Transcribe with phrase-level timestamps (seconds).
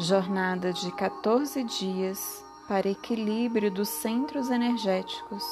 [0.00, 5.44] Jornada de 14 dias para equilíbrio dos centros energéticos,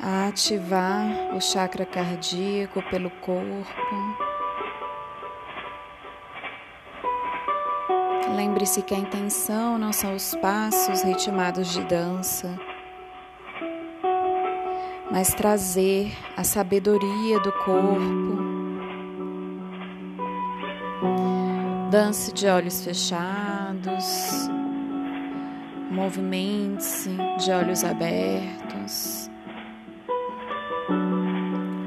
[0.00, 3.66] a ativar o chakra cardíaco pelo corpo.
[8.36, 12.56] Lembre-se que a intenção não são os passos ritmados de dança
[15.10, 18.46] mas trazer a sabedoria do corpo.
[21.90, 24.48] Dance de olhos fechados,
[25.90, 29.30] movimente-se de olhos abertos.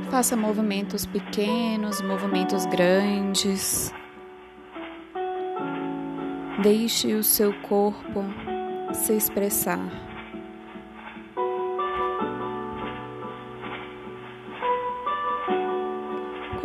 [0.10, 3.94] Faça movimentos pequenos, movimentos grandes.
[6.64, 8.24] Deixe o seu corpo
[8.94, 10.09] se expressar.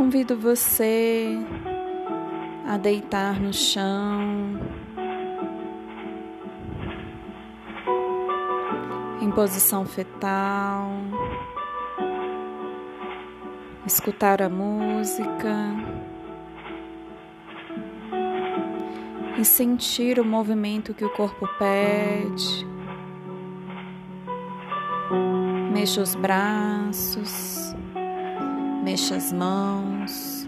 [0.05, 1.35] Convido você
[2.69, 4.61] a deitar no chão,
[9.23, 10.91] em posição fetal,
[13.87, 15.57] escutar a música
[19.39, 22.67] e sentir o movimento que o corpo pede.
[25.73, 27.75] Mexa os braços.
[28.85, 30.47] Mexa as mãos.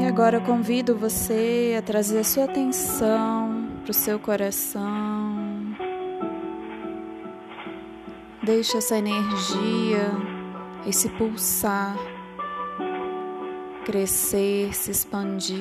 [0.00, 5.05] E agora eu convido você a trazer a sua atenção para o seu coração.
[8.46, 10.08] Deixa essa energia,
[10.86, 11.96] esse pulsar,
[13.84, 15.58] crescer, se expandir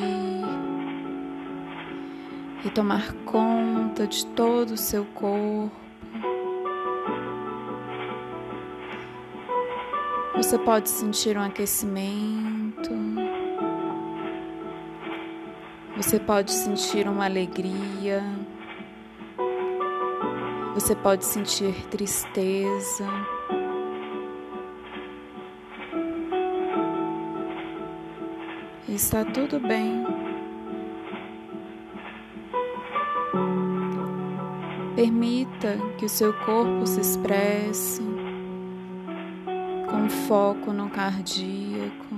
[2.63, 5.71] e tomar conta de todo o seu corpo.
[10.35, 12.91] Você pode sentir um aquecimento,
[15.97, 18.21] você pode sentir uma alegria.
[20.75, 23.07] Você pode sentir tristeza.
[28.89, 30.05] Está tudo bem.
[34.97, 38.03] Permita que o seu corpo se expresse
[39.89, 42.15] com foco no cardíaco.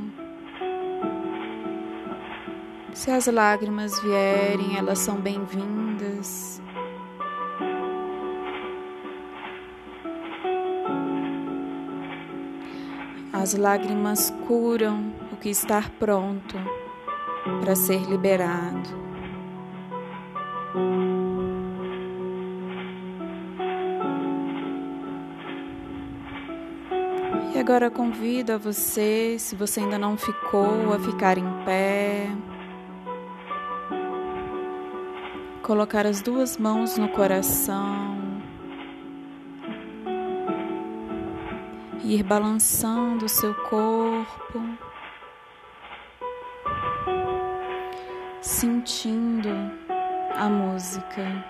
[2.92, 6.57] Se as lágrimas vierem, elas são bem-vindas.
[13.48, 16.58] As lágrimas curam o que está pronto
[17.62, 18.90] para ser liberado.
[27.56, 32.28] E agora convido a você, se você ainda não ficou, a ficar em pé.
[35.64, 38.17] Colocar as duas mãos no coração.
[42.04, 44.78] Ir balançando o seu corpo,
[48.42, 49.50] sentindo
[50.36, 51.46] a música.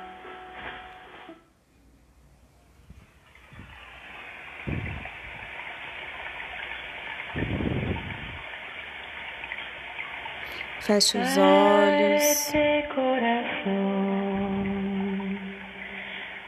[10.81, 12.53] Feche os olhos.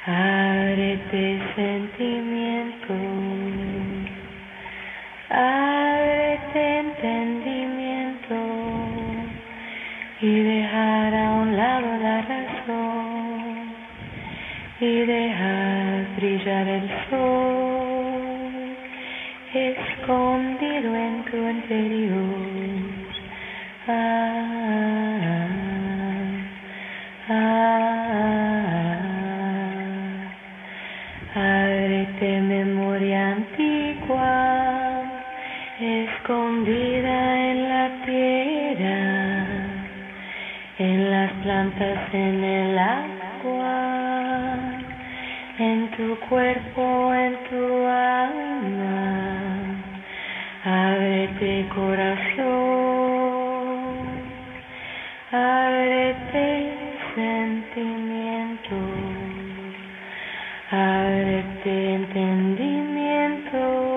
[0.07, 0.97] Abre
[1.55, 2.28] sentimiento.
[10.21, 13.73] Y dejar a un lado la razón
[14.81, 18.75] y dejar brillar el sol
[19.53, 22.38] escondido en tu interior.
[45.99, 49.03] Tu cuerpo, en tu alma.
[50.63, 53.17] Ábrete corazón,
[55.29, 56.47] ábrete
[57.15, 58.75] sentimiento,
[60.71, 63.88] ábrete entendimiento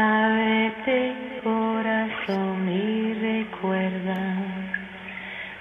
[0.00, 1.12] Ábrete
[1.44, 4.16] corazón y recuerda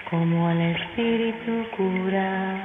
[0.09, 2.63] como el espíritu cura,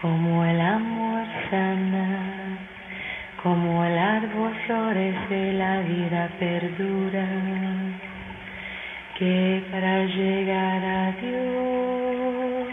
[0.00, 2.58] como el amor sana,
[3.42, 7.26] como el árbol florece la vida perdura,
[9.18, 12.68] que para llegar a Dios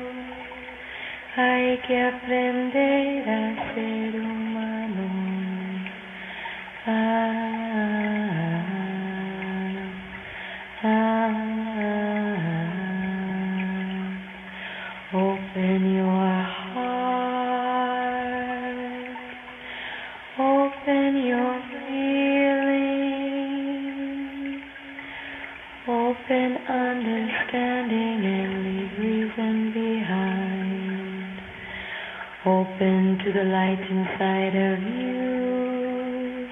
[1.35, 2.90] hay que aprender
[32.43, 36.49] Open to the light inside of you.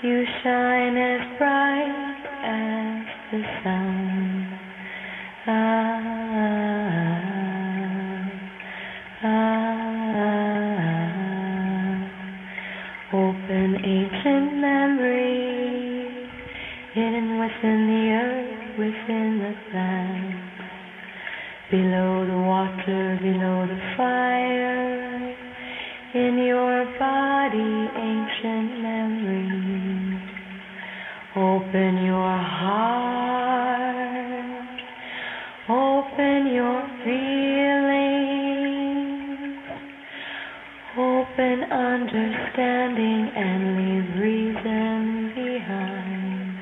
[0.00, 4.58] You shine as bright as the sun.
[5.48, 6.17] Ah,
[28.38, 30.20] ancient memories.
[31.36, 33.68] Open your heart,
[35.68, 37.98] open your feelings,
[40.96, 46.58] open understanding and leave reason behind.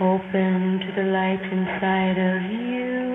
[0.00, 3.12] Open to the light inside of you.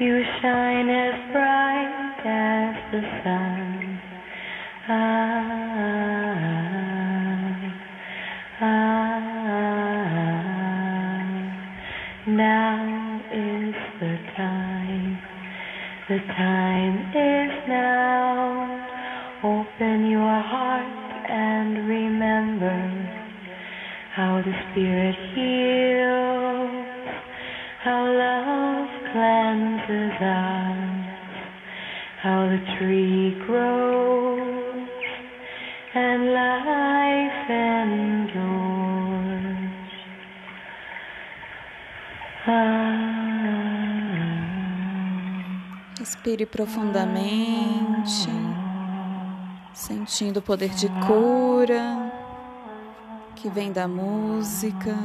[0.00, 4.00] You shine as bright as the sun.
[4.88, 5.61] Ah,
[12.36, 15.18] now is the time.
[16.08, 18.88] The time is now.
[19.44, 22.78] Open your heart and remember
[24.14, 26.86] how the Spirit heals,
[27.84, 31.02] how love cleanses us,
[32.22, 34.88] how the tree grows
[35.94, 38.21] and life endures.
[45.96, 48.28] Respire profundamente,
[49.72, 52.12] sentindo o poder de cura
[53.36, 54.96] que vem da música.